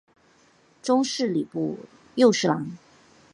[0.81, 1.77] 终仕礼部
[2.15, 2.71] 右侍郎。